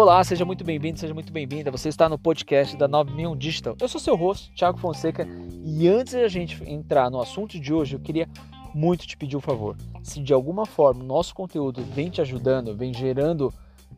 [0.00, 1.72] Olá, seja muito bem-vindo, seja muito bem-vinda.
[1.72, 3.76] Você está no podcast da 9001 Digital.
[3.80, 5.26] Eu sou seu host, Thiago Fonseca,
[5.64, 8.28] e antes da gente entrar no assunto de hoje, eu queria
[8.72, 9.76] muito te pedir um favor.
[10.04, 13.52] Se de alguma forma o nosso conteúdo vem te ajudando, vem gerando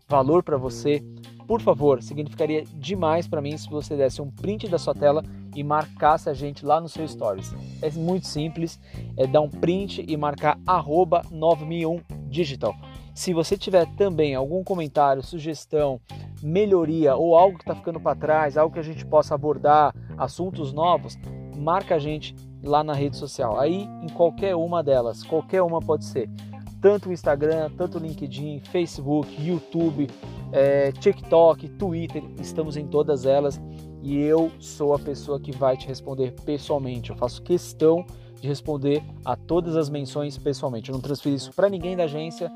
[0.09, 1.05] valor para você,
[1.47, 5.23] por favor, significaria demais para mim se você desse um print da sua tela
[5.55, 7.55] e marcasse a gente lá no seu stories.
[7.83, 8.81] É muito simples,
[9.19, 12.75] é dar um print e marcar arroba 9001 digital.
[13.21, 16.01] Se você tiver também algum comentário, sugestão,
[16.43, 20.73] melhoria ou algo que está ficando para trás, algo que a gente possa abordar, assuntos
[20.73, 21.19] novos,
[21.55, 23.61] marca a gente lá na rede social.
[23.61, 26.31] Aí em qualquer uma delas, qualquer uma pode ser.
[26.81, 30.09] Tanto o Instagram, tanto o LinkedIn, Facebook, YouTube,
[30.51, 33.61] é, TikTok, Twitter, estamos em todas elas
[34.03, 37.11] e eu sou a pessoa que vai te responder pessoalmente.
[37.11, 38.03] Eu faço questão
[38.41, 40.89] de responder a todas as menções pessoalmente.
[40.89, 42.51] Eu não transfiro isso para ninguém da agência.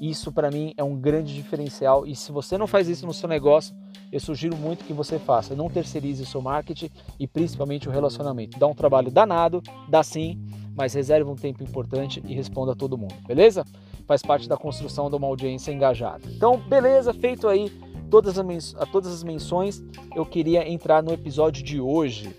[0.00, 3.28] Isso para mim é um grande diferencial e se você não faz isso no seu
[3.28, 3.76] negócio,
[4.10, 5.54] eu sugiro muito que você faça.
[5.54, 6.88] Não terceirize o seu marketing
[7.18, 8.58] e principalmente o relacionamento.
[8.58, 10.40] Dá um trabalho danado, dá sim,
[10.74, 13.62] mas reserve um tempo importante e responda a todo mundo, beleza?
[14.06, 16.22] Faz parte da construção de uma audiência engajada.
[16.30, 17.70] Então, beleza, feito aí
[18.10, 19.82] todas as, todas as menções,
[20.16, 22.34] eu queria entrar no episódio de hoje.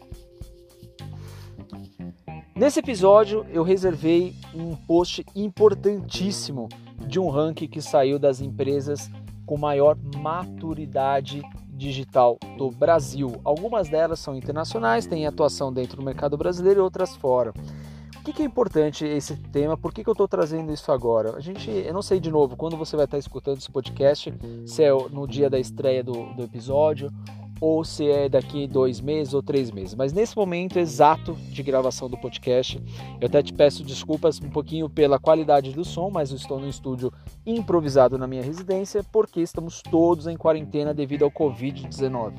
[2.56, 6.68] Nesse episódio, eu reservei um post importantíssimo
[7.08, 9.10] de um ranking que saiu das empresas
[9.46, 13.42] com maior maturidade digital do Brasil.
[13.44, 17.54] Algumas delas são internacionais, têm atuação dentro do mercado brasileiro e outras fora.
[18.22, 19.76] O que, é importante esse tema?
[19.76, 21.36] Por que, que eu estou trazendo isso agora?
[21.36, 24.32] A gente, eu não sei de novo quando você vai estar escutando esse podcast,
[24.68, 27.12] se é no dia da estreia do, do episódio
[27.62, 29.94] ou se é daqui dois meses ou três meses.
[29.94, 32.82] Mas nesse momento exato de gravação do podcast,
[33.22, 36.68] eu até te peço desculpas um pouquinho pela qualidade do som, mas eu estou no
[36.68, 37.14] estúdio
[37.46, 42.34] improvisado na minha residência porque estamos todos em quarentena devido ao Covid-19.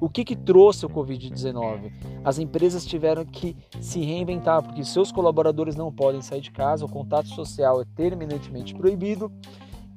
[0.00, 1.92] O que, que trouxe o Covid-19?
[2.24, 6.88] As empresas tiveram que se reinventar porque seus colaboradores não podem sair de casa, o
[6.88, 9.30] contato social é terminantemente proibido.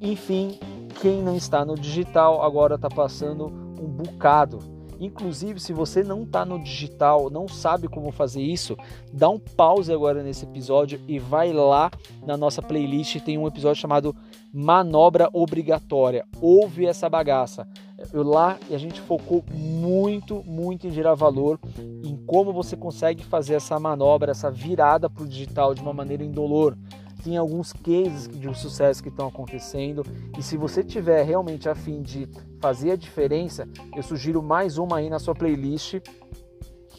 [0.01, 0.59] Enfim,
[1.01, 4.59] quem não está no digital agora está passando um bocado.
[4.99, 8.75] Inclusive, se você não está no digital, não sabe como fazer isso,
[9.13, 11.91] dá um pause agora nesse episódio e vai lá
[12.25, 13.19] na nossa playlist.
[13.21, 14.15] Tem um episódio chamado
[14.51, 16.25] Manobra Obrigatória.
[16.41, 17.67] Ouve essa bagaça.
[18.13, 21.59] Lá a gente focou muito, muito em gerar valor,
[22.03, 26.23] em como você consegue fazer essa manobra, essa virada para o digital de uma maneira
[26.23, 26.75] indolor
[27.23, 30.03] tem alguns cases de sucesso que estão acontecendo
[30.37, 32.27] e se você tiver realmente a fim de
[32.59, 35.99] fazer a diferença, eu sugiro mais uma aí na sua playlist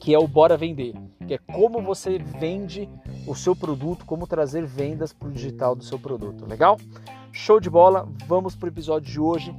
[0.00, 0.94] que é o Bora Vender,
[1.26, 2.88] que é como você vende
[3.26, 6.46] o seu produto, como trazer vendas para o digital do seu produto.
[6.46, 6.78] Legal?
[7.32, 9.54] Show de bola, vamos para o episódio de hoje.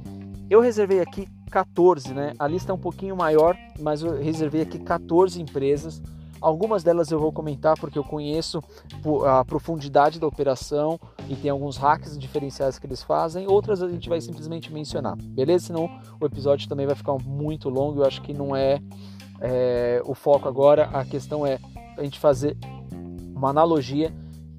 [0.48, 2.32] Eu reservei aqui 14, né?
[2.38, 6.02] A lista é um pouquinho maior, mas eu reservei aqui 14 empresas
[6.40, 8.62] Algumas delas eu vou comentar porque eu conheço
[9.26, 14.08] a profundidade da operação e tem alguns hacks diferenciais que eles fazem, outras a gente
[14.08, 15.66] vai simplesmente mencionar, beleza?
[15.66, 18.80] Senão o episódio também vai ficar muito longo, eu acho que não é,
[19.40, 21.58] é o foco agora, a questão é
[21.98, 22.56] a gente fazer
[23.34, 24.14] uma analogia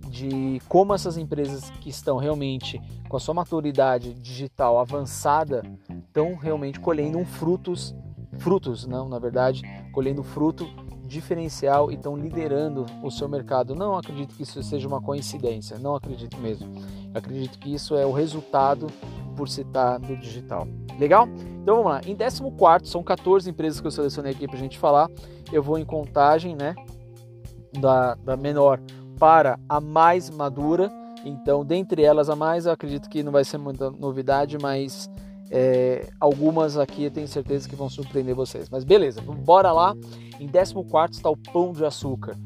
[0.07, 6.79] de como essas empresas que estão realmente com a sua maturidade digital avançada estão realmente
[6.79, 7.95] colhendo frutos,
[8.37, 9.61] frutos, não, na verdade,
[9.93, 10.67] colhendo fruto
[11.11, 13.75] diferencial e estão liderando o seu mercado.
[13.75, 16.67] Não acredito que isso seja uma coincidência, não acredito mesmo.
[17.13, 18.87] Acredito que isso é o resultado
[19.35, 20.67] por se estar no digital.
[20.97, 21.27] Legal?
[21.61, 22.01] Então vamos lá.
[22.05, 25.09] Em 14, são 14 empresas que eu selecionei aqui para a gente falar.
[25.51, 26.73] Eu vou em contagem, né?
[27.79, 28.79] Da, da menor
[29.19, 30.91] para a mais madura.
[31.25, 35.09] Então, dentre elas, a mais eu acredito que não vai ser muita novidade, mas
[35.53, 38.69] é, algumas aqui eu tenho certeza que vão surpreender vocês.
[38.69, 39.93] Mas beleza, bora lá.
[40.39, 42.37] Em 14 está o Pão de Açúcar.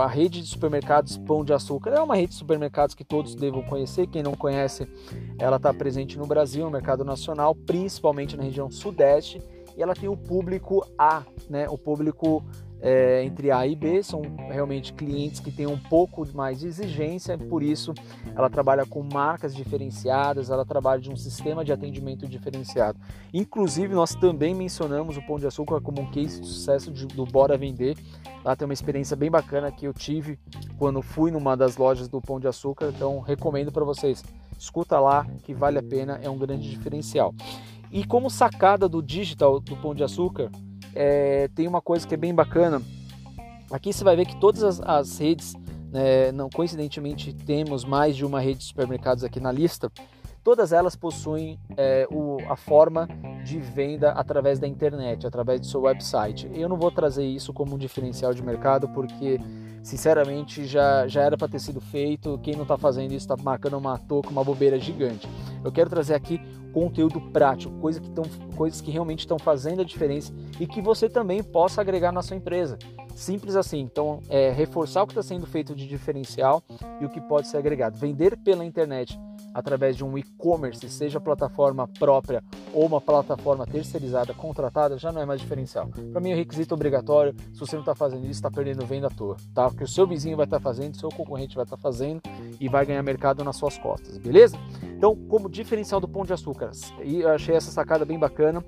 [0.00, 3.62] A rede de supermercados Pão de Açúcar é uma rede de supermercados que todos devam
[3.62, 4.08] conhecer.
[4.08, 4.86] Quem não conhece,
[5.38, 9.40] ela está presente no Brasil, no mercado nacional, principalmente na região sudeste.
[9.76, 11.68] E ela tem o público A, né?
[11.70, 12.44] o público
[12.80, 17.36] é, entre A e B, são realmente clientes que têm um pouco mais de exigência,
[17.36, 17.92] por isso
[18.36, 22.98] ela trabalha com marcas diferenciadas, ela trabalha de um sistema de atendimento diferenciado.
[23.32, 27.24] Inclusive, nós também mencionamos o Pão de Açúcar como um case de sucesso de, do
[27.24, 27.96] Bora Vender.
[28.44, 30.38] Lá tem uma experiência bem bacana que eu tive
[30.78, 34.22] quando fui numa das lojas do Pão de Açúcar, então recomendo para vocês.
[34.58, 37.34] Escuta lá que vale a pena, é um grande diferencial.
[37.90, 40.50] E como sacada do digital do Pão de Açúcar,
[40.94, 42.82] é, tem uma coisa que é bem bacana.
[43.70, 45.54] Aqui você vai ver que todas as, as redes,
[45.92, 49.90] né, não coincidentemente temos mais de uma rede de supermercados aqui na lista.
[50.42, 53.06] todas elas possuem é, o, a forma
[53.44, 56.50] de venda através da internet, através do seu website.
[56.54, 59.38] Eu não vou trazer isso como um diferencial de mercado porque
[59.88, 62.38] sinceramente já, já era para ter sido feito.
[62.42, 65.26] Quem não está fazendo isso está marcando uma toca, uma bobeira gigante.
[65.64, 66.38] Eu quero trazer aqui
[66.74, 68.24] conteúdo prático, coisa que tão,
[68.54, 70.30] coisas que realmente estão fazendo a diferença
[70.60, 72.78] e que você também possa agregar na sua empresa.
[73.14, 73.80] Simples assim.
[73.80, 76.62] Então, é reforçar o que está sendo feito de diferencial
[77.00, 77.98] e o que pode ser agregado.
[77.98, 79.18] Vender pela internet
[79.54, 82.42] através de um e-commerce, seja plataforma própria
[82.72, 85.88] ou uma plataforma terceirizada contratada, já não é mais diferencial.
[86.12, 87.34] Para mim é requisito obrigatório.
[87.52, 89.68] Se você não está fazendo isso, está perdendo venda à toa, tá?
[89.68, 92.20] Porque o seu vizinho vai estar tá fazendo, seu concorrente vai estar tá fazendo
[92.60, 94.56] e vai ganhar mercado nas suas costas, beleza?
[94.82, 96.70] Então, como diferencial do pão de açúcar,
[97.02, 98.64] e eu achei essa sacada bem bacana.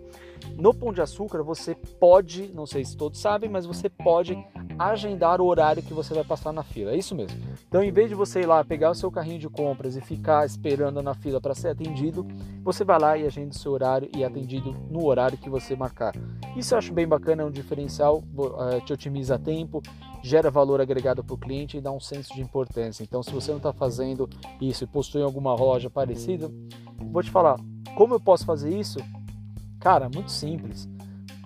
[0.56, 4.38] No pão de açúcar, você pode, não sei se todos sabem, mas você pode
[4.80, 6.92] agendar o horário que você vai passar na fila.
[6.92, 7.38] É isso mesmo.
[7.68, 10.46] Então, em vez de você ir lá pegar o seu carrinho de compras e ficar
[10.46, 12.26] esperando na fila para ser atendido,
[12.64, 15.76] você vai lá e agenda o seu horário e é atendido no horário que você
[15.76, 16.14] marcar.
[16.56, 18.24] Isso eu acho bem bacana, é um diferencial,
[18.72, 19.82] eh, te otimiza tempo,
[20.22, 23.02] gera valor agregado para o cliente e dá um senso de importância.
[23.02, 24.30] Então, se você não está fazendo
[24.62, 26.50] isso e possui alguma loja parecida,
[27.12, 27.56] vou te falar,
[27.94, 28.98] como eu posso fazer isso?
[29.78, 30.88] Cara, muito simples.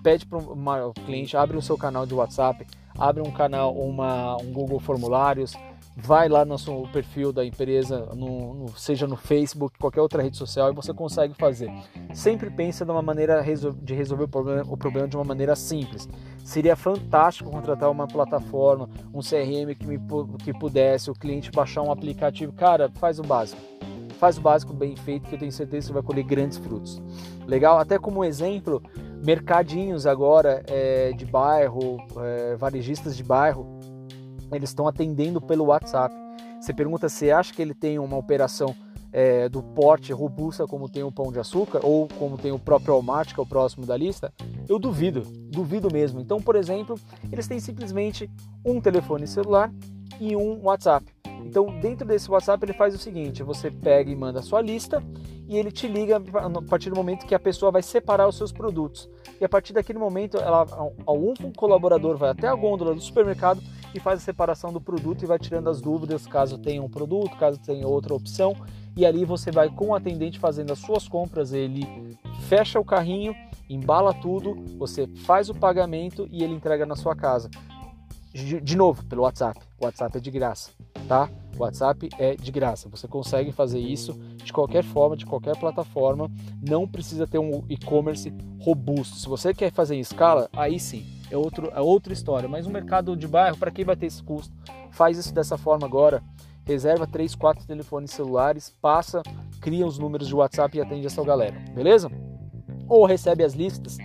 [0.04, 2.64] Pede para o cliente, abre o seu canal de WhatsApp,
[2.98, 5.54] abre um canal, uma, um Google Formulários,
[5.96, 10.36] vai lá no seu perfil da empresa, no, no, seja no Facebook, qualquer outra rede
[10.36, 11.70] social, e você consegue fazer.
[12.12, 16.08] Sempre pensa de uma maneira de resolver o problema, o problema de uma maneira simples.
[16.44, 19.98] Seria fantástico contratar uma plataforma, um CRM que, me,
[20.42, 22.52] que pudesse o cliente baixar um aplicativo.
[22.52, 23.73] Cara, faz o básico.
[24.24, 26.98] Faz o básico bem feito que eu tenho certeza que você vai colher grandes frutos.
[27.46, 27.78] Legal?
[27.78, 28.82] Até como exemplo,
[29.22, 33.78] mercadinhos agora é, de bairro, é, varejistas de bairro,
[34.50, 36.14] eles estão atendendo pelo WhatsApp.
[36.58, 38.74] Você pergunta se acha que ele tem uma operação
[39.12, 42.94] é, do porte robusta como tem o Pão de Açúcar ou como tem o próprio
[42.94, 44.32] Walmart, que é o próximo da lista?
[44.66, 45.20] Eu duvido,
[45.50, 46.18] duvido mesmo.
[46.18, 46.98] Então, por exemplo,
[47.30, 48.30] eles têm simplesmente
[48.64, 49.70] um telefone celular
[50.18, 51.13] e um WhatsApp.
[51.44, 55.02] Então, dentro desse WhatsApp, ele faz o seguinte: você pega e manda a sua lista
[55.46, 58.50] e ele te liga a partir do momento que a pessoa vai separar os seus
[58.50, 59.08] produtos.
[59.40, 60.66] E a partir daquele momento, ela,
[61.06, 63.62] algum colaborador vai até a gôndola do supermercado
[63.94, 67.36] e faz a separação do produto e vai tirando as dúvidas caso tenha um produto,
[67.36, 68.56] caso tenha outra opção.
[68.96, 71.84] E ali você vai com o atendente fazendo as suas compras, ele
[72.48, 73.34] fecha o carrinho,
[73.68, 77.50] embala tudo, você faz o pagamento e ele entrega na sua casa.
[78.34, 79.60] De novo, pelo WhatsApp.
[79.80, 80.70] O WhatsApp é de graça
[81.04, 81.28] tá?
[81.56, 82.88] O WhatsApp é de graça.
[82.88, 86.30] Você consegue fazer isso de qualquer forma, de qualquer plataforma.
[86.66, 89.16] Não precisa ter um e-commerce robusto.
[89.16, 92.48] Se você quer fazer em escala, aí sim, é, outro, é outra história.
[92.48, 94.52] Mas no mercado de bairro, para quem vai ter esse custo?
[94.90, 96.22] Faz isso dessa forma agora.
[96.64, 99.22] Reserva 3, 4 telefones celulares, passa,
[99.60, 102.10] cria os números de WhatsApp e atende essa galera, beleza?
[102.88, 103.98] Ou recebe as listas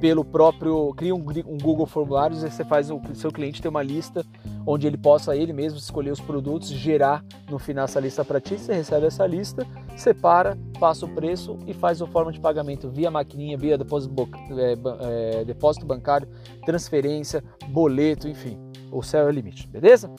[0.00, 0.92] pelo próprio.
[0.94, 4.24] Cria um, um Google Formulários e você faz o seu cliente ter uma lista
[4.66, 8.58] onde ele possa ele mesmo escolher os produtos, gerar no final essa lista para ti.
[8.58, 13.10] Você recebe essa lista, separa, passa o preço e faz a forma de pagamento via
[13.10, 14.14] maquininha, via depósito,
[14.58, 16.28] é, é, depósito bancário,
[16.64, 18.58] transferência, boleto, enfim.
[18.90, 20.10] O céu é o limite, beleza?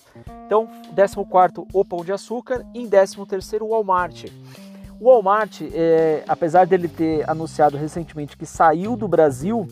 [0.45, 3.16] Então, 14 o Pão de Açúcar em 13
[3.62, 4.25] o Walmart.
[5.00, 9.68] O Walmart, é, apesar dele ter anunciado recentemente que saiu do Brasil,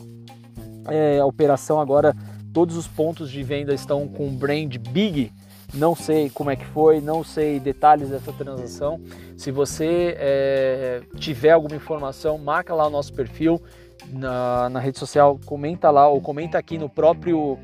[0.88, 2.14] é, a operação agora,
[2.52, 5.32] todos os pontos de venda estão com brand big.
[5.72, 9.00] Não sei como é que foi, não sei detalhes dessa transação.
[9.36, 13.60] Se você é, tiver alguma informação, marca lá o nosso perfil
[14.12, 17.58] na, na rede social, comenta lá ou comenta aqui no próprio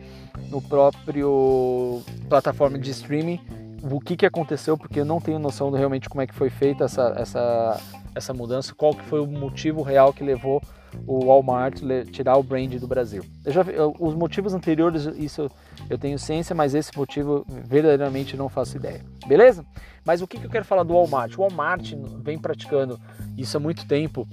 [0.49, 3.39] no próprio plataforma de streaming
[3.83, 6.51] o que, que aconteceu, porque eu não tenho noção de realmente como é que foi
[6.51, 7.81] feita essa, essa,
[8.15, 10.63] essa mudança, qual que foi o motivo real que levou
[11.07, 13.25] o Walmart tirar o brand do Brasil.
[13.45, 15.51] Eu já, eu, os motivos anteriores, isso
[15.89, 19.05] eu tenho ciência, mas esse motivo verdadeiramente não faço ideia.
[19.27, 19.65] Beleza?
[20.05, 21.37] Mas o que, que eu quero falar do Walmart?
[21.37, 22.99] O Walmart vem praticando
[23.37, 24.27] isso há muito tempo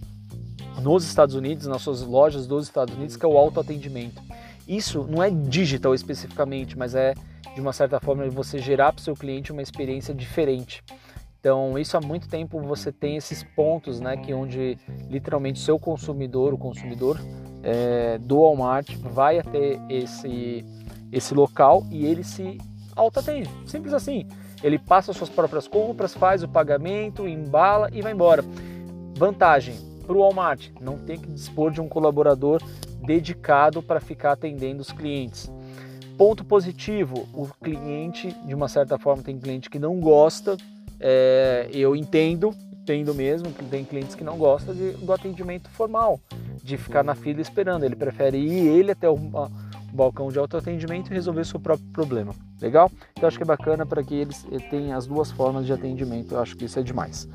[0.81, 4.21] nos Estados Unidos, nas suas lojas dos Estados Unidos, que é o autoatendimento.
[4.67, 7.13] Isso não é digital especificamente, mas é
[7.55, 10.83] de uma certa forma você gerar para o seu cliente uma experiência diferente.
[11.39, 14.77] Então, isso há muito tempo você tem esses pontos, né, que onde
[15.09, 17.19] literalmente seu consumidor, o consumidor
[17.63, 20.65] é, do Walmart vai até esse
[21.11, 22.57] esse local e ele se
[22.95, 24.25] autoatende, simples assim.
[24.63, 28.43] Ele passa suas próprias compras, faz o pagamento, embala e vai embora.
[29.15, 32.61] Vantagem para o Walmart, não tem que dispor de um colaborador
[33.07, 35.49] dedicado para ficar atendendo os clientes.
[36.17, 40.57] Ponto positivo, o cliente, de uma certa forma, tem cliente que não gosta,
[40.99, 46.19] é, eu entendo, entendo mesmo que tem clientes que não gostam de, do atendimento formal,
[46.61, 47.85] de ficar na fila esperando.
[47.85, 49.17] Ele prefere ir ele até o,
[49.93, 52.33] balcão de autoatendimento e resolver seu próprio problema.
[52.61, 52.91] Legal?
[53.13, 56.35] Então acho que é bacana para que eles eh, tenham as duas formas de atendimento.
[56.35, 57.27] Eu acho que isso é demais.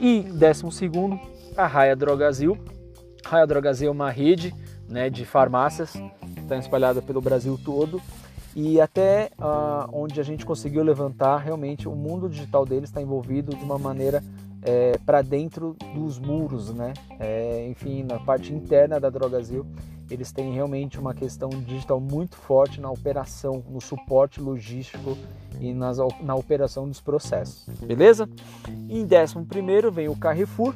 [0.00, 1.18] E décimo segundo,
[1.56, 2.58] a Raia Drogazil.
[3.24, 4.52] Raia Drogazil é uma rede
[4.88, 5.94] né, de farmácias,
[6.36, 8.00] está espalhada pelo Brasil todo
[8.54, 13.54] e até uh, onde a gente conseguiu levantar realmente o mundo digital deles está envolvido
[13.56, 14.22] de uma maneira
[14.62, 16.94] é, para dentro dos muros, né?
[17.20, 19.66] É, enfim, na parte interna da Drogazil,
[20.10, 25.16] eles têm realmente uma questão digital muito forte na operação, no suporte logístico
[25.60, 28.28] e nas, na operação dos processos, beleza?
[28.88, 30.74] Em décimo primeiro vem o Carrefour.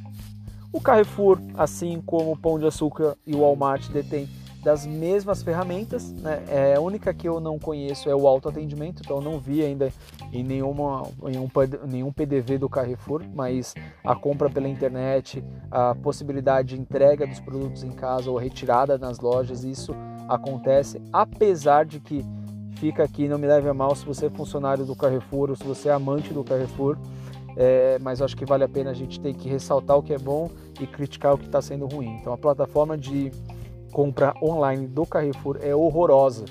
[0.73, 4.29] O Carrefour, assim como o Pão de Açúcar e o Walmart, detém
[4.63, 6.13] das mesmas ferramentas.
[6.13, 6.45] Né?
[6.49, 9.91] É, a única que eu não conheço é o autoatendimento, então eu não vi ainda
[10.33, 11.49] em, nenhuma, em um,
[11.87, 17.83] nenhum PDV do Carrefour, mas a compra pela internet, a possibilidade de entrega dos produtos
[17.83, 19.95] em casa ou retirada nas lojas, isso
[20.29, 22.23] acontece, apesar de que
[22.77, 25.65] fica aqui, não me leve a mal se você é funcionário do Carrefour ou se
[25.65, 26.99] você é amante do Carrefour,
[27.61, 30.19] é, mas acho que vale a pena a gente ter que ressaltar o que é
[30.19, 30.49] bom
[30.81, 32.17] e criticar o que está sendo ruim.
[32.21, 33.33] Então a plataforma de
[33.91, 36.45] compra online do Carrefour é horrorosa.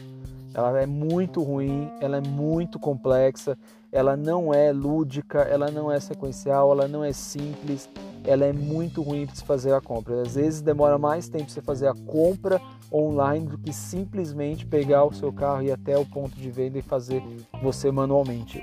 [0.53, 3.57] Ela é muito ruim, ela é muito complexa,
[3.89, 7.87] ela não é lúdica, ela não é sequencial, ela não é simples,
[8.25, 10.21] ela é muito ruim para se fazer a compra.
[10.21, 12.59] Às vezes demora mais tempo você fazer a compra
[12.91, 16.79] online do que simplesmente pegar o seu carro e ir até o ponto de venda
[16.79, 17.23] e fazer
[17.61, 18.61] você manualmente.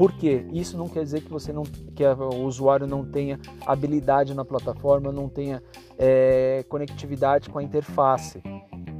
[0.00, 0.46] Por quê?
[0.50, 5.12] Isso não quer dizer que você não, que o usuário não tenha habilidade na plataforma,
[5.12, 5.62] não tenha
[5.98, 8.42] é, conectividade com a interface.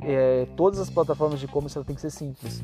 [0.02, 2.62] É, todas as plataformas de e-commerce tem que ser simples,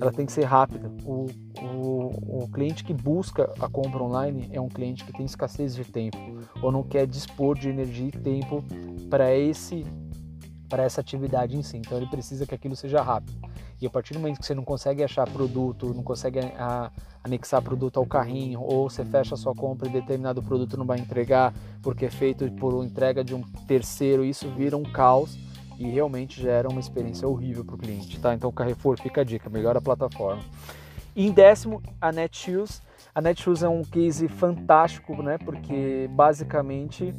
[0.00, 0.92] ela tem que ser rápida.
[1.04, 1.26] O,
[1.60, 5.84] o, o, cliente que busca a compra online é um cliente que tem escassez de
[5.84, 6.18] tempo
[6.62, 8.62] ou não quer dispor de energia e tempo
[9.10, 11.78] para essa atividade em si.
[11.78, 13.42] Então ele precisa que aquilo seja rápido.
[13.82, 16.88] E a partir do momento que você não consegue achar produto, não consegue a,
[17.24, 21.52] anexar produto ao carrinho, ou você fecha sua compra e determinado produto não vai entregar
[21.82, 25.36] porque é feito por entrega de um terceiro, isso vira um caos
[25.80, 28.32] e realmente gera uma experiência horrível para o cliente, tá?
[28.32, 30.44] Então Carrefour, fica a dica, melhora a plataforma.
[31.16, 32.80] Em décimo, a Netshoes.
[33.14, 35.36] A Netshoes é um case fantástico, né?
[35.36, 37.14] Porque basicamente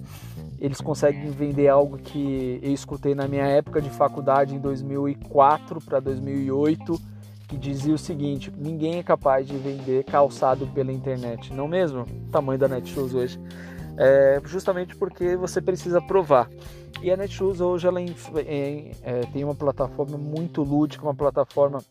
[0.60, 6.00] eles conseguem vender algo que eu escutei na minha época de faculdade em 2004 para
[6.00, 7.00] 2008,
[7.48, 12.02] que dizia o seguinte: ninguém é capaz de vender calçado pela internet, não mesmo?
[12.02, 13.40] O tamanho da Netshoes hoje.
[13.96, 16.50] É, justamente porque você precisa provar.
[17.04, 21.84] E a Netshoes hoje ela é, é, tem uma plataforma muito lúdica, uma plataforma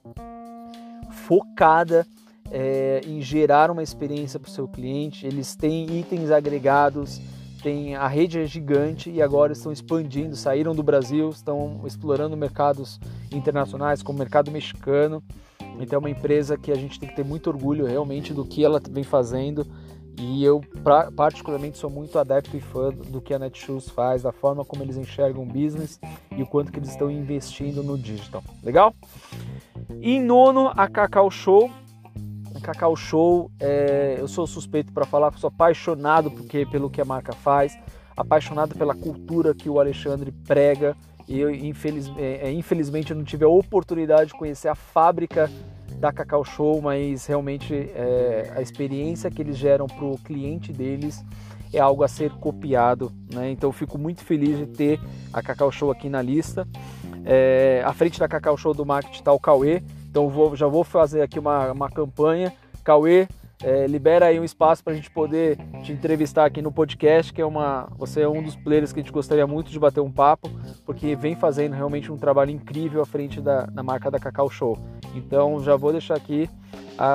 [1.28, 2.04] focada
[2.52, 5.26] é, em gerar uma experiência para o seu cliente.
[5.26, 7.20] Eles têm itens agregados,
[7.62, 13.00] tem a rede é gigante e agora estão expandindo, saíram do Brasil, estão explorando mercados
[13.32, 15.22] internacionais, como o mercado mexicano.
[15.80, 18.62] Então é uma empresa que a gente tem que ter muito orgulho realmente do que
[18.62, 19.66] ela vem fazendo.
[20.20, 20.60] E eu
[21.16, 24.98] particularmente sou muito adepto e fã do que a Netshoes faz, da forma como eles
[24.98, 25.98] enxergam o business
[26.36, 28.44] e o quanto que eles estão investindo no digital.
[28.62, 28.94] Legal?
[30.02, 31.70] Em nono, a Cacau Show.
[32.62, 37.32] Cacau Show, é, eu sou suspeito para falar, sou apaixonado porque, pelo que a marca
[37.32, 37.76] faz,
[38.16, 40.96] apaixonado pela cultura que o Alexandre prega.
[41.28, 45.50] E eu, infeliz, é, é, infelizmente, eu não tive a oportunidade de conhecer a fábrica
[45.98, 51.22] da Cacau Show, mas realmente é, a experiência que eles geram para o cliente deles
[51.72, 53.12] é algo a ser copiado.
[53.32, 53.50] Né?
[53.50, 55.00] Então eu fico muito feliz de ter
[55.32, 56.66] a Cacau Show aqui na lista.
[57.24, 60.84] É, à frente da Cacau Show do Marketing está o Cauê, então vou, já vou
[60.84, 62.52] fazer aqui uma, uma campanha.
[62.84, 63.26] Cauê,
[63.64, 67.40] é, libera aí um espaço para a gente poder te entrevistar aqui no podcast, que
[67.40, 70.12] é uma, você é um dos players que a gente gostaria muito de bater um
[70.12, 70.50] papo,
[70.84, 74.78] porque vem fazendo realmente um trabalho incrível à frente da, da marca da Cacau Show.
[75.14, 76.48] Então já vou deixar aqui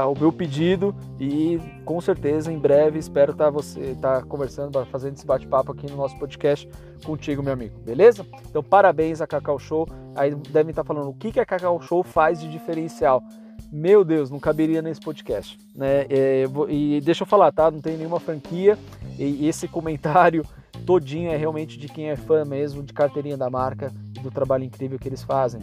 [0.07, 4.85] o meu pedido e com certeza em breve espero estar tá você estar tá conversando,
[4.87, 6.67] fazendo esse bate-papo aqui no nosso podcast
[7.05, 8.25] contigo, meu amigo, beleza?
[8.49, 9.87] Então parabéns a Cacau Show.
[10.15, 13.23] Aí devem estar tá falando o que, que a Cacau Show faz de diferencial.
[13.71, 16.05] Meu Deus, não caberia nesse podcast, né?
[16.09, 17.69] É, e deixa eu falar, tá?
[17.69, 18.77] Não tem nenhuma franquia
[19.19, 20.45] e esse comentário
[20.85, 24.63] todinho é realmente de quem é fã mesmo de carteirinha da marca e do trabalho
[24.63, 25.61] incrível que eles fazem.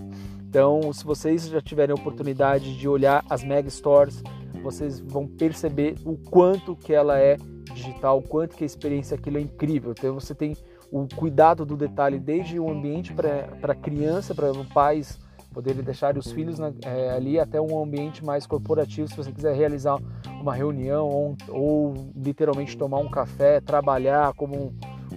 [0.55, 4.23] Então, se vocês já tiverem a oportunidade de olhar as mega stores,
[4.63, 7.37] vocês vão perceber o quanto que ela é
[7.75, 9.91] digital, o quanto que a experiência aquilo é incrível.
[9.91, 10.57] Então, você tem
[10.93, 15.19] o cuidado do detalhe desde o ambiente para criança, para pais
[15.53, 19.57] poderem deixar os filhos na, é, ali até um ambiente mais corporativo, se você quiser
[19.57, 19.99] realizar
[20.41, 24.73] uma reunião ou, ou, literalmente tomar um café, trabalhar como um,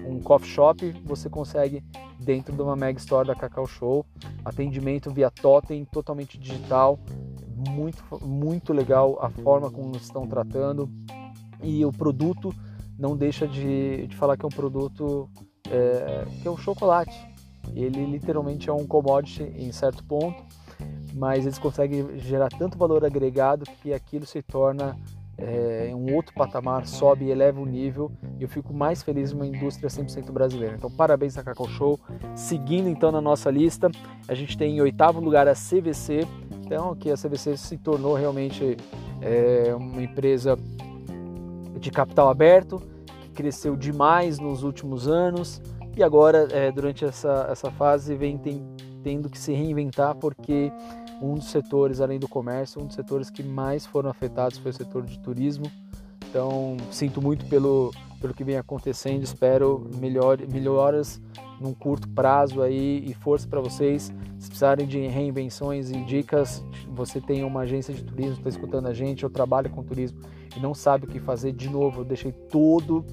[0.07, 1.83] um coffee shop, você consegue
[2.19, 4.05] dentro de uma Mega Store da Cacau Show.
[4.43, 6.99] Atendimento via totem, totalmente digital,
[7.69, 10.89] muito, muito legal a forma como estão tratando
[11.61, 12.53] e o produto
[12.97, 15.29] não deixa de, de falar que é um produto
[15.69, 17.15] é, que é um chocolate.
[17.75, 20.43] Ele literalmente é um commodity em certo ponto,
[21.13, 24.97] mas eles conseguem gerar tanto valor agregado que aquilo se torna
[25.37, 29.45] é, um outro patamar, sobe e eleva o nível e eu fico mais feliz numa
[29.45, 30.75] indústria 100% brasileira.
[30.75, 31.99] Então, parabéns a Cacau Show.
[32.35, 33.89] Seguindo então na nossa lista,
[34.27, 36.27] a gente tem em oitavo lugar a CVC,
[36.63, 38.77] então que a CVC se tornou realmente
[39.21, 40.57] é, uma empresa
[41.79, 42.81] de capital aberto,
[43.21, 45.61] que cresceu demais nos últimos anos
[45.97, 48.63] e agora, é, durante essa, essa fase, vem tem,
[49.01, 50.71] tendo que se reinventar porque
[51.21, 54.73] um dos setores, além do comércio, um dos setores que mais foram afetados foi o
[54.73, 55.71] setor de turismo.
[56.29, 61.21] Então, sinto muito pelo, pelo que vem acontecendo, espero melhor, melhoras
[61.59, 64.13] num curto prazo aí e força para vocês.
[64.37, 68.93] Se precisarem de reinvenções e dicas, você tem uma agência de turismo, está escutando a
[68.93, 70.19] gente, eu trabalho com turismo
[70.55, 73.05] e não sabe o que fazer, de novo, eu deixei todo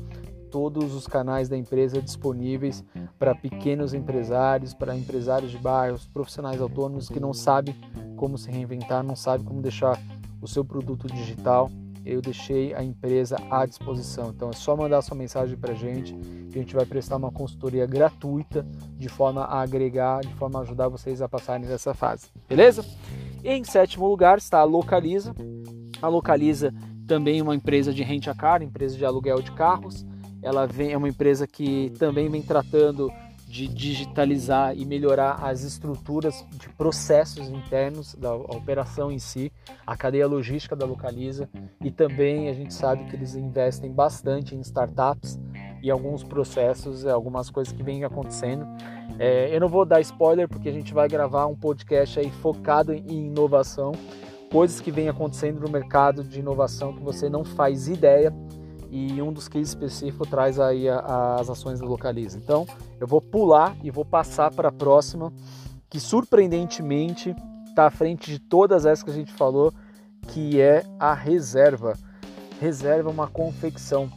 [0.54, 2.84] todos os canais da empresa disponíveis
[3.18, 7.74] para pequenos empresários, para empresários de bairros, profissionais autônomos que não sabem
[8.14, 10.00] como se reinventar, não sabem como deixar
[10.40, 11.68] o seu produto digital.
[12.06, 14.30] Eu deixei a empresa à disposição.
[14.30, 17.32] Então é só mandar sua mensagem para a gente que a gente vai prestar uma
[17.32, 18.64] consultoria gratuita
[18.96, 22.28] de forma a agregar, de forma a ajudar vocês a passarem dessa fase.
[22.48, 22.84] Beleza?
[23.42, 25.34] Em sétimo lugar está a Localiza.
[26.00, 26.72] A Localiza
[27.08, 30.06] também uma empresa de rent a car, empresa de aluguel de carros.
[30.44, 33.10] Ela vem, é uma empresa que também vem tratando
[33.48, 39.52] de digitalizar e melhorar as estruturas de processos internos da operação em si,
[39.86, 41.48] a cadeia logística da Localiza
[41.80, 45.38] e também a gente sabe que eles investem bastante em startups
[45.80, 48.66] e alguns processos, algumas coisas que vêm acontecendo.
[49.20, 52.92] É, eu não vou dar spoiler porque a gente vai gravar um podcast aí focado
[52.92, 53.92] em inovação,
[54.50, 58.32] coisas que vêm acontecendo no mercado de inovação que você não faz ideia
[58.94, 62.38] e um dos cases específicos traz aí as ações da Localiza.
[62.38, 62.64] Então,
[63.00, 65.32] eu vou pular e vou passar para a próxima,
[65.90, 67.34] que surpreendentemente
[67.66, 69.74] está à frente de todas essas que a gente falou,
[70.28, 71.98] que é a Reserva.
[72.60, 74.08] Reserva é uma confecção,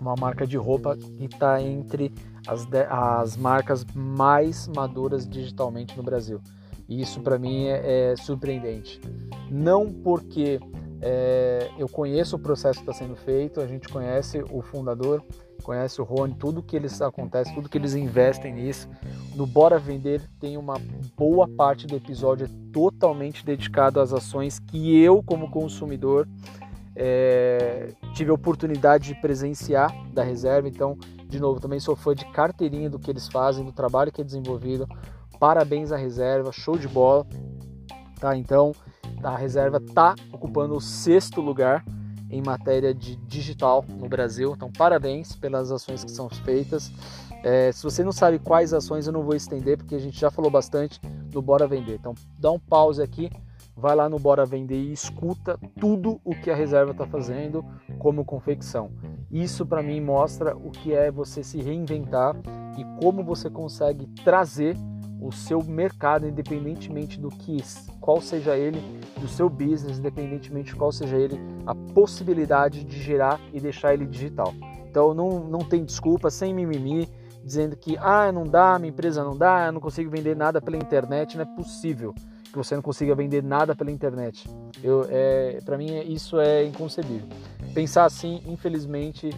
[0.00, 2.12] uma marca de roupa que está entre
[2.44, 6.40] as, as marcas mais maduras digitalmente no Brasil.
[6.88, 9.00] E isso para mim é, é surpreendente.
[9.48, 10.58] Não porque
[11.02, 15.20] é, eu conheço o processo que está sendo feito, a gente conhece o fundador,
[15.64, 18.88] conhece o Rony, tudo que eles acontece, tudo que eles investem nisso.
[19.34, 20.74] No Bora Vender tem uma
[21.16, 26.28] boa parte do episódio totalmente dedicado às ações que eu, como consumidor,
[26.94, 30.68] é, tive a oportunidade de presenciar da reserva.
[30.68, 34.20] Então, de novo, também sou fã de carteirinha do que eles fazem, do trabalho que
[34.20, 34.86] é desenvolvido.
[35.40, 37.26] Parabéns à reserva, show de bola.
[38.20, 38.36] Tá?
[38.36, 38.72] Então,
[39.22, 41.84] a reserva está ocupando o sexto lugar
[42.30, 44.54] em matéria de digital no Brasil.
[44.56, 46.90] Então, parabéns pelas ações que são feitas.
[47.44, 50.30] É, se você não sabe quais ações, eu não vou estender, porque a gente já
[50.30, 51.00] falou bastante
[51.32, 51.96] no Bora Vender.
[52.00, 53.30] Então, dá um pause aqui,
[53.76, 57.64] vai lá no Bora Vender e escuta tudo o que a reserva está fazendo
[57.98, 58.92] como confecção.
[59.30, 62.34] Isso, para mim, mostra o que é você se reinventar
[62.78, 64.76] e como você consegue trazer
[65.22, 67.62] o seu mercado, independentemente do que,
[68.00, 68.80] qual seja ele,
[69.20, 74.06] do seu business, independentemente de qual seja ele, a possibilidade de gerar e deixar ele
[74.06, 74.52] digital.
[74.88, 77.08] Então não, não tem desculpa, sem mimimi,
[77.44, 80.76] dizendo que ah, não dá, minha empresa não dá, eu não consigo vender nada pela
[80.76, 82.14] internet, não é possível
[82.52, 84.46] que você não consiga vender nada pela internet.
[84.82, 87.26] Eu, é, para mim isso é inconcebível.
[87.72, 89.30] Pensar assim, infelizmente,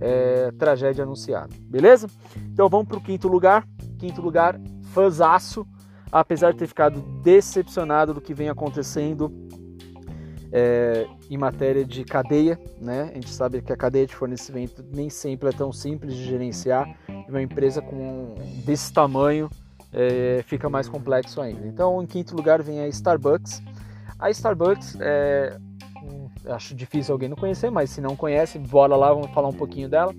[0.00, 1.50] é tragédia anunciada.
[1.60, 2.08] Beleza?
[2.50, 3.68] Então vamos para o quinto lugar.
[4.02, 4.60] Quinto lugar,
[4.92, 5.64] fãzaço,
[6.10, 9.32] apesar de ter ficado decepcionado do que vem acontecendo
[10.50, 13.10] é, em matéria de cadeia, né?
[13.12, 16.92] A gente sabe que a cadeia de fornecimento nem sempre é tão simples de gerenciar.
[17.28, 18.34] Uma empresa com
[18.64, 19.48] desse tamanho
[19.92, 21.64] é, fica mais complexo ainda.
[21.64, 23.62] Então, em quinto lugar vem a Starbucks.
[24.18, 25.56] A Starbucks é,
[26.46, 29.88] acho difícil alguém não conhecer, mas se não conhece, bora lá, vamos falar um pouquinho
[29.88, 30.12] dela.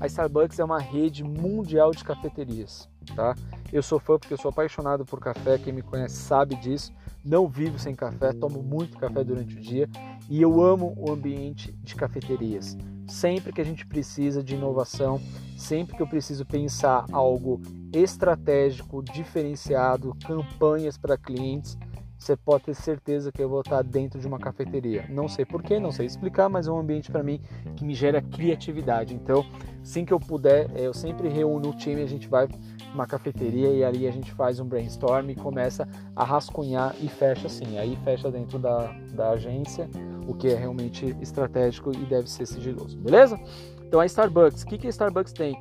[0.00, 3.34] A Starbucks é uma rede mundial de cafeterias, tá?
[3.72, 6.92] Eu sou fã porque eu sou apaixonado por café, quem me conhece sabe disso.
[7.24, 9.88] Não vivo sem café, tomo muito café durante o dia
[10.28, 12.76] e eu amo o ambiente de cafeterias.
[13.06, 15.20] Sempre que a gente precisa de inovação,
[15.56, 17.60] sempre que eu preciso pensar algo
[17.92, 21.76] estratégico, diferenciado, campanhas para clientes,
[22.20, 25.06] você pode ter certeza que eu vou estar dentro de uma cafeteria.
[25.08, 27.40] Não sei porquê, não sei explicar, mas é um ambiente para mim
[27.74, 29.14] que me gera criatividade.
[29.14, 29.44] Então,
[29.82, 32.46] assim que eu puder, é, eu sempre reúno o time, a gente vai
[32.92, 37.46] uma cafeteria e ali a gente faz um brainstorm e começa a rascunhar e fecha
[37.46, 37.78] assim.
[37.78, 39.88] Aí fecha dentro da, da agência,
[40.28, 43.40] o que é realmente estratégico e deve ser sigiloso, beleza?
[43.86, 45.58] Então a Starbucks, o que, que a Starbucks tem?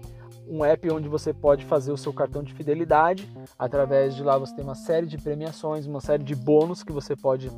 [0.50, 3.30] Um app onde você pode fazer o seu cartão de fidelidade.
[3.58, 7.16] Através de lá você tem uma série de premiações, uma série de bônus que você
[7.16, 7.52] pode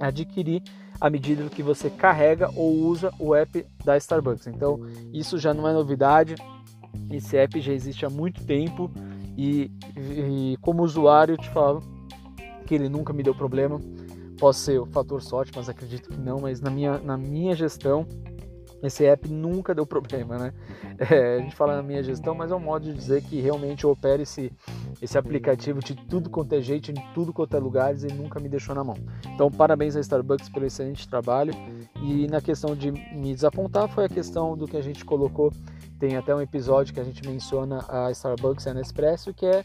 [0.00, 0.62] adquirir
[1.00, 4.46] à medida que você carrega ou usa o app da Starbucks.
[4.46, 4.80] Então,
[5.12, 6.34] isso já não é novidade.
[7.10, 8.90] Esse app já existe há muito tempo
[9.36, 11.82] e, e como usuário eu te falo
[12.66, 13.80] que ele nunca me deu problema.
[14.38, 16.40] Pode ser o fator sorte, mas acredito que não.
[16.40, 18.06] Mas na minha, na minha gestão
[18.82, 20.52] esse app nunca deu problema, né?
[20.98, 23.84] É, a gente fala na minha gestão, mas é um modo de dizer que realmente
[23.84, 24.52] eu opero esse,
[25.00, 28.48] esse aplicativo de tudo quanto é jeito, em tudo quanto é lugares e nunca me
[28.48, 28.96] deixou na mão.
[29.34, 31.52] Então, parabéns à Starbucks pelo excelente trabalho.
[32.02, 35.52] E na questão de me desapontar, foi a questão do que a gente colocou.
[35.98, 39.64] Tem até um episódio que a gente menciona a Starbucks e a Nespresso, que é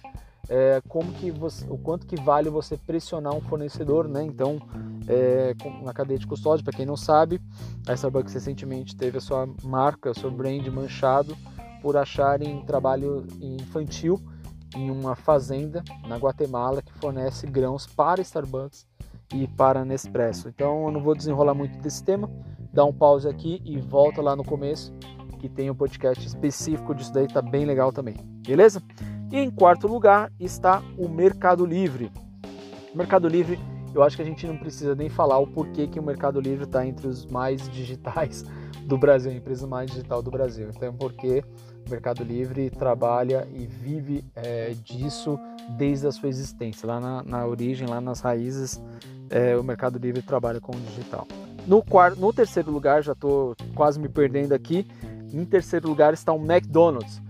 [0.52, 4.22] é, como que você, o quanto que vale você pressionar um fornecedor, né?
[4.22, 4.60] Então,
[5.08, 7.40] é, na cadeia de custódia, para quem não sabe,
[7.88, 11.38] a Starbucks recentemente teve a sua marca, o seu brand manchado
[11.82, 14.20] por acharem trabalho infantil
[14.76, 18.86] em uma fazenda na Guatemala que fornece grãos para Starbucks
[19.34, 20.50] e para Nespresso.
[20.50, 22.30] Então, eu não vou desenrolar muito desse tema,
[22.74, 24.94] dá um pause aqui e volta lá no começo
[25.40, 28.16] que tem um podcast específico disso daí, tá bem legal também.
[28.46, 28.84] Beleza?
[29.32, 32.12] E em quarto lugar está o Mercado Livre.
[32.94, 33.58] Mercado Livre,
[33.96, 36.66] eu acho que a gente não precisa nem falar o porquê que o Mercado Livre
[36.66, 38.44] está entre os mais digitais
[38.84, 40.70] do Brasil, a empresa mais digital do Brasil.
[40.76, 41.46] Então, porque
[41.88, 45.40] o Mercado Livre trabalha e vive é, disso
[45.78, 46.86] desde a sua existência.
[46.86, 48.82] Lá na, na origem, lá nas raízes,
[49.30, 51.26] é, o Mercado Livre trabalha com o digital.
[51.66, 54.86] No, quarto, no terceiro lugar, já estou quase me perdendo aqui,
[55.32, 57.22] em terceiro lugar está o McDonald's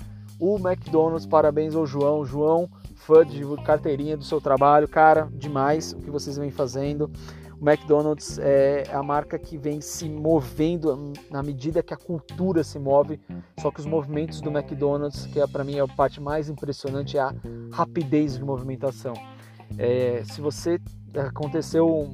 [0.41, 1.27] o McDonald's.
[1.27, 2.25] Parabéns ao João.
[2.25, 7.11] João, fã de carteirinha do seu trabalho, cara, demais o que vocês vêm fazendo.
[7.61, 12.79] O McDonald's é a marca que vem se movendo na medida que a cultura se
[12.79, 13.21] move.
[13.59, 17.17] Só que os movimentos do McDonald's, que é para mim é a parte mais impressionante,
[17.17, 17.31] é a
[17.71, 19.13] rapidez de movimentação.
[19.77, 20.79] É, se você
[21.15, 22.09] aconteceu,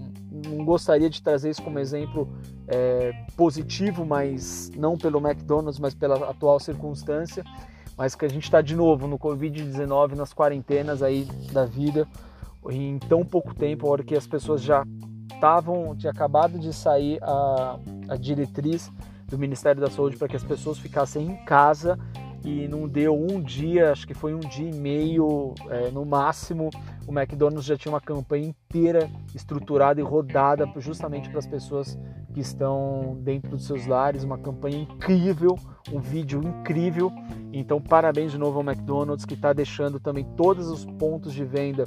[0.50, 2.28] não gostaria de trazer isso como exemplo
[2.68, 7.42] é, positivo, mas não pelo McDonald's, mas pela atual circunstância
[7.98, 12.08] mas que a gente está de novo no Covid-19, nas quarentenas aí da vida,
[12.70, 14.84] em tão pouco tempo, a hora que as pessoas já
[15.34, 17.80] estavam, tinha acabado de sair a,
[18.10, 18.92] a diretriz
[19.28, 21.98] do Ministério da Saúde para que as pessoas ficassem em casa
[22.48, 26.70] e não deu um dia, acho que foi um dia e meio é, no máximo.
[27.06, 32.00] O McDonald's já tinha uma campanha inteira estruturada e rodada justamente para as pessoas
[32.34, 35.60] que estão dentro dos seus lares, uma campanha incrível,
[35.92, 37.12] um vídeo incrível.
[37.52, 41.84] Então, parabéns de novo ao McDonald's que está deixando também todos os pontos de venda,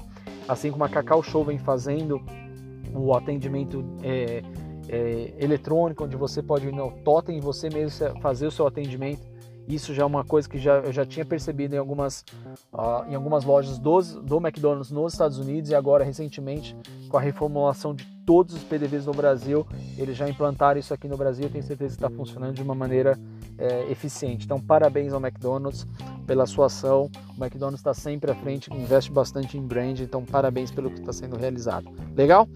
[0.46, 2.20] assim como a Cacau Show vem fazendo,
[2.94, 4.42] o atendimento é,
[4.90, 9.29] é, eletrônico, onde você pode ir no totem e você mesmo fazer o seu atendimento.
[9.70, 12.24] Isso já é uma coisa que já, eu já tinha percebido em algumas,
[12.72, 16.76] uh, em algumas lojas do, do McDonald's nos Estados Unidos e agora recentemente
[17.08, 21.16] com a reformulação de todos os PDVs no Brasil, eles já implantaram isso aqui no
[21.16, 21.44] Brasil.
[21.44, 23.18] Eu tenho certeza que está funcionando de uma maneira
[23.56, 24.44] é, eficiente.
[24.44, 25.86] Então, parabéns ao McDonald's
[26.26, 27.10] pela sua ação.
[27.36, 30.00] O McDonald's está sempre à frente, investe bastante em brand.
[30.00, 31.90] Então, parabéns pelo que está sendo realizado.
[32.16, 32.48] Legal?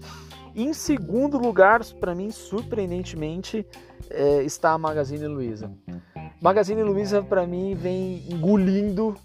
[0.55, 3.65] Em segundo lugar, para mim, surpreendentemente,
[4.09, 5.69] é, está a Magazine Luiza.
[6.41, 9.15] Magazine Luiza para mim vem engolindo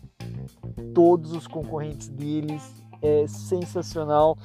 [0.95, 2.81] todos os concorrentes deles.
[3.03, 4.37] É sensacional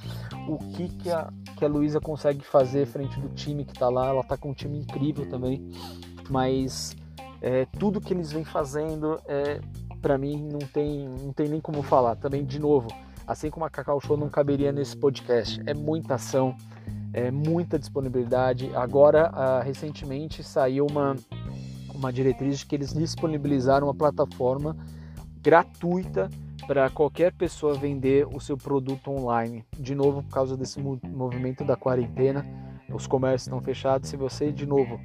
[0.47, 4.07] o que, que a, que a Luiza consegue fazer frente do time que está lá.
[4.07, 5.69] Ela está com um time incrível também,
[6.29, 6.95] mas
[7.41, 9.59] é, tudo que eles vêm fazendo é
[10.01, 12.15] para mim não tem, não tem nem como falar.
[12.15, 12.87] Também de novo,
[13.27, 16.55] assim como a Cacau Show não caberia nesse podcast, é muita ação,
[17.11, 18.71] é muita disponibilidade.
[18.75, 21.15] Agora, ah, recentemente saiu uma
[21.95, 24.75] uma diretriz de que eles disponibilizaram uma plataforma
[25.41, 26.29] gratuita
[26.67, 29.63] para qualquer pessoa vender o seu produto online.
[29.79, 32.45] De novo, por causa desse movimento da quarentena,
[32.91, 34.09] os comércios estão fechados.
[34.09, 34.99] Se você, de novo,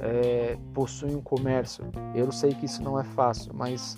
[0.00, 3.96] é, possui um comércio, eu sei que isso não é fácil, mas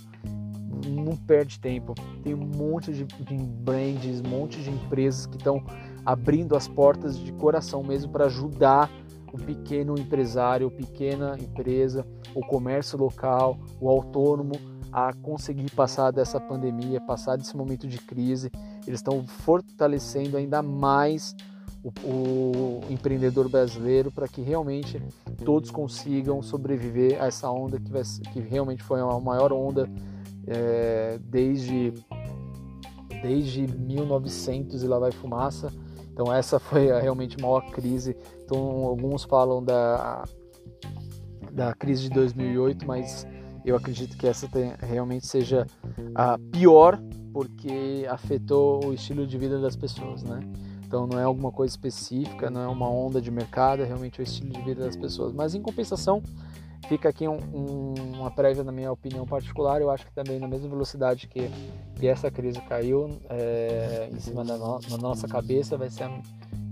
[0.86, 1.94] não perde tempo.
[2.22, 5.64] Tem um monte de, de brands, um monte de empresas que estão
[6.04, 8.90] abrindo as portas de coração mesmo para ajudar
[9.32, 14.54] o pequeno empresário, pequena empresa, o comércio local, o autônomo
[14.92, 18.50] a conseguir passar dessa pandemia, passar desse momento de crise.
[18.86, 21.34] Eles estão fortalecendo ainda mais
[21.82, 25.02] o, o empreendedor brasileiro para que realmente
[25.44, 29.90] todos consigam sobreviver a essa onda que, vai, que realmente foi a maior onda
[30.46, 31.94] é, desde
[33.22, 35.72] desde 1900 e lá vai fumaça.
[36.12, 38.14] Então essa foi a, realmente a maior crise.
[38.44, 40.22] Então alguns falam da
[41.56, 43.26] da crise de 2008, mas
[43.64, 45.66] eu acredito que essa tem, realmente seja
[46.14, 47.00] a pior
[47.32, 50.40] porque afetou o estilo de vida das pessoas, né?
[50.86, 54.22] Então não é alguma coisa específica, não é uma onda de mercado, é realmente o
[54.22, 55.32] estilo de vida das pessoas.
[55.32, 56.22] Mas em compensação,
[56.88, 59.80] fica aqui um, um, uma prévia na minha opinião particular.
[59.80, 61.50] Eu acho que também na mesma velocidade que,
[61.96, 66.08] que essa crise caiu é, em cima da no, na nossa cabeça, vai ser,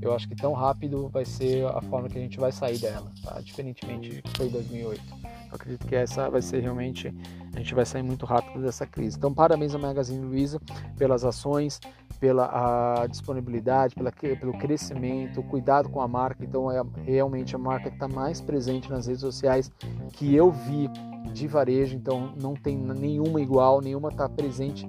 [0.07, 3.11] eu acho que tão rápido vai ser a forma que a gente vai sair dela,
[3.23, 3.40] tá?
[3.40, 5.03] diferentemente de que foi 2008.
[5.23, 7.14] Eu acredito que essa vai ser realmente
[7.55, 9.17] a gente vai sair muito rápido dessa crise.
[9.17, 10.61] Então parabéns a Magazine Luiza
[10.97, 11.81] pelas ações,
[12.19, 16.45] pela disponibilidade, pela, pelo crescimento, cuidado com a marca.
[16.45, 19.71] Então é realmente a marca que está mais presente nas redes sociais
[20.12, 20.90] que eu vi
[21.33, 21.95] de varejo.
[21.97, 24.88] Então não tem nenhuma igual, nenhuma está presente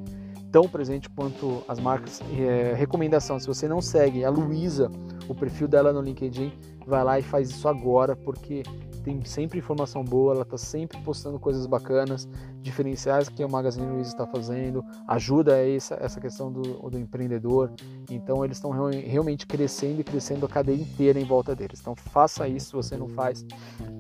[0.55, 2.21] tão presente quanto as marcas.
[2.39, 4.89] É, recomendação: se você não segue a Luísa,
[5.27, 6.53] o perfil dela no LinkedIn,
[6.87, 8.63] vai lá e faz isso agora, porque
[9.03, 12.25] tem sempre informação boa, ela está sempre postando coisas bacanas,
[12.61, 17.73] diferenciais que o Magazine Luiza está fazendo, ajuda essa, essa questão do, do empreendedor.
[18.09, 21.81] Então eles estão realmente crescendo e crescendo a cadeia inteira em volta deles.
[21.81, 23.45] Então faça isso, se você não faz,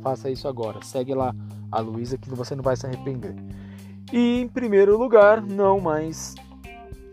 [0.01, 0.81] faça isso agora.
[0.83, 1.35] Segue lá
[1.69, 3.35] a Luísa que você não vai se arrepender.
[4.13, 6.35] E em primeiro lugar, não mais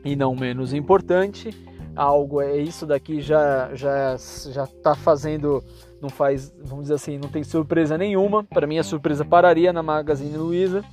[0.05, 1.51] e não menos importante,
[1.95, 4.17] algo é isso daqui já já
[4.51, 5.63] já está fazendo
[6.03, 8.43] não faz, vamos dizer assim, não tem surpresa nenhuma.
[8.43, 10.85] Para mim a surpresa pararia na Magazine Luiza,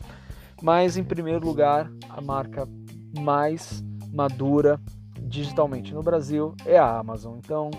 [0.61, 2.69] mas em primeiro lugar, a marca
[3.17, 4.79] mais madura
[5.19, 7.37] digitalmente no Brasil é a Amazon.
[7.37, 7.71] Então,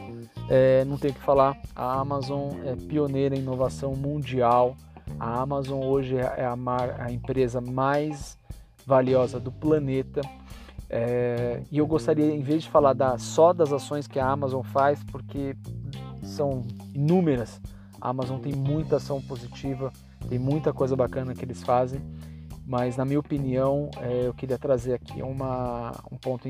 [0.49, 4.77] é, não tem o que falar, a Amazon é pioneira em inovação mundial.
[5.19, 6.57] A Amazon hoje é a,
[6.99, 8.37] a empresa mais
[8.85, 10.21] valiosa do planeta.
[10.93, 14.63] É, e eu gostaria, em vez de falar da, só das ações que a Amazon
[14.63, 15.57] faz, porque
[16.23, 17.61] são inúmeras.
[18.01, 19.93] A Amazon tem muita ação positiva,
[20.29, 22.01] tem muita coisa bacana que eles fazem,
[22.67, 26.49] mas na minha opinião, é, eu queria trazer aqui uma, um ponto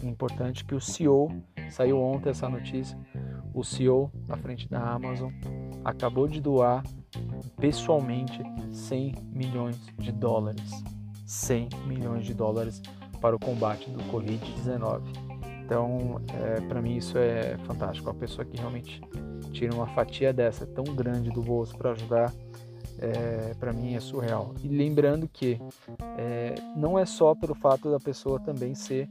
[0.00, 1.30] importante que o CEO,
[1.68, 2.96] saiu ontem essa notícia,
[3.52, 5.32] o CEO na frente da Amazon
[5.84, 6.84] acabou de doar
[7.58, 8.40] pessoalmente
[8.70, 10.70] 100 milhões de dólares.
[11.26, 12.82] 100 milhões de dólares
[13.22, 15.00] para o combate do Covid-19.
[15.64, 18.10] Então, é, para mim isso é fantástico.
[18.10, 19.00] Uma pessoa que realmente
[19.52, 22.32] tira uma fatia dessa tão grande do bolso para ajudar,
[22.98, 24.54] é, para mim é surreal.
[24.62, 25.60] E lembrando que
[26.18, 29.08] é, não é só pelo fato da pessoa também ser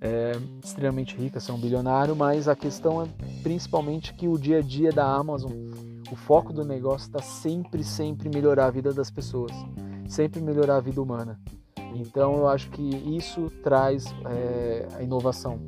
[0.00, 3.08] é, extremamente rica, ser um bilionário, mas a questão é
[3.42, 5.52] principalmente que o dia a dia da Amazon,
[6.12, 9.52] o foco do negócio está sempre, sempre melhorar a vida das pessoas,
[10.08, 11.40] sempre melhorar a vida humana.
[12.00, 15.58] Então eu acho que isso traz é, a inovação.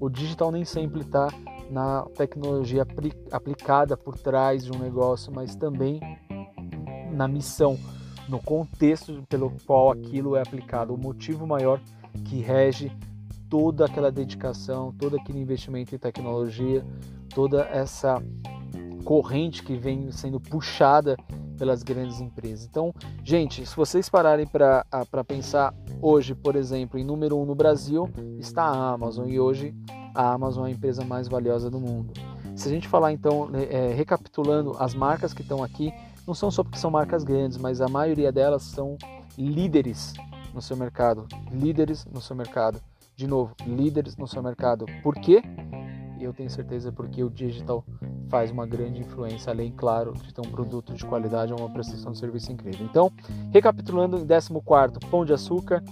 [0.00, 1.28] O digital nem sempre está
[1.70, 2.86] na tecnologia
[3.30, 6.00] aplicada por trás de um negócio, mas também
[7.12, 7.78] na missão,
[8.28, 11.80] no contexto pelo qual aquilo é aplicado, o motivo maior
[12.24, 12.92] que rege
[13.48, 16.84] toda aquela dedicação, todo aquele investimento em tecnologia,
[17.34, 18.22] toda essa
[19.08, 21.16] corrente que vem sendo puxada
[21.56, 22.66] pelas grandes empresas.
[22.66, 22.92] Então,
[23.24, 28.06] gente, se vocês pararem para pensar hoje, por exemplo, em número um no Brasil,
[28.38, 29.74] está a Amazon e hoje
[30.14, 32.12] a Amazon é a empresa mais valiosa do mundo.
[32.54, 35.90] Se a gente falar então, é, recapitulando, as marcas que estão aqui
[36.26, 38.98] não são só porque são marcas grandes, mas a maioria delas são
[39.38, 40.12] líderes
[40.52, 41.26] no seu mercado.
[41.50, 42.78] Líderes no seu mercado.
[43.16, 44.84] De novo, líderes no seu mercado.
[45.02, 45.42] Por quê?
[46.20, 47.84] Eu tenho certeza porque o digital
[48.28, 52.12] faz uma grande influência, além, claro, de ter um produto de qualidade ou uma prestação
[52.12, 52.84] de serviço incrível.
[52.84, 53.10] Então,
[53.50, 54.52] recapitulando, em 14
[55.10, 55.82] Pão de Açúcar,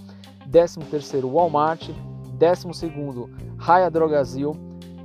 [0.51, 0.79] 13
[1.23, 1.89] Walmart,
[2.37, 2.67] 12
[3.57, 4.51] Raia Drogazil,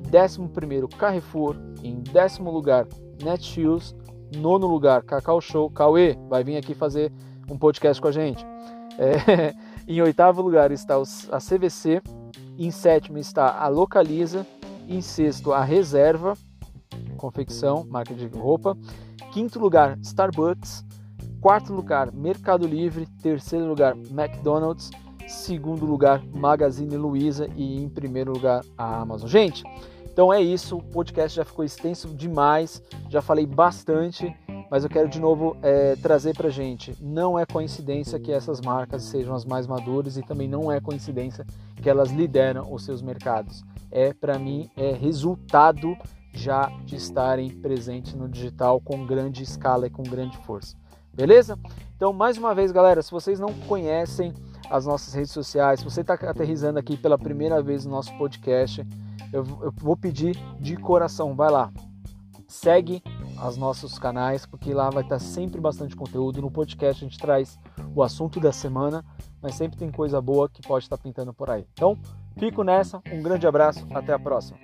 [0.07, 2.87] 11 Carrefour, em décimo lugar
[3.23, 3.95] Netshoes,
[4.37, 7.13] nono lugar Cacau Show, Cauê vai vir aqui fazer
[7.51, 8.45] um podcast com a gente.
[8.99, 9.55] É,
[9.89, 12.03] em oitavo lugar está a CVC,
[12.59, 14.47] em sétimo está a Localiza,
[14.93, 16.35] em sexto a Reserva,
[17.17, 18.77] confecção, marca de roupa.
[19.33, 20.85] Quinto lugar, Starbucks.
[21.41, 23.07] Quarto lugar, Mercado Livre.
[23.23, 24.91] Terceiro lugar, McDonald's.
[25.27, 27.49] Segundo lugar, Magazine Luiza.
[27.57, 29.29] E em primeiro lugar, a Amazon.
[29.29, 29.65] Gente,
[30.05, 30.77] então é isso.
[30.77, 32.83] O podcast já ficou extenso demais.
[33.09, 34.35] Já falei bastante.
[34.71, 36.97] Mas eu quero de novo é, trazer para gente.
[37.01, 41.47] Não é coincidência que essas marcas sejam as mais maduras e também não é coincidência
[41.83, 43.63] que elas lideram os seus mercados.
[43.93, 45.97] É para mim é resultado
[46.33, 50.75] já de estarem presentes no digital com grande escala e com grande força.
[51.13, 51.59] Beleza?
[51.95, 54.33] Então, mais uma vez, galera, se vocês não conhecem
[54.71, 58.85] as nossas redes sociais, se você está aterrizando aqui pela primeira vez no nosso podcast,
[59.31, 61.71] eu, eu vou pedir de coração, vai lá,
[62.49, 63.03] segue
[63.47, 66.41] os nossos canais, porque lá vai estar sempre bastante conteúdo.
[66.41, 67.59] No podcast a gente traz
[67.95, 69.05] o assunto da semana,
[69.41, 71.67] mas sempre tem coisa boa que pode estar pintando por aí.
[71.73, 71.99] Então,
[72.39, 74.59] fico nessa, um grande abraço, até a próxima.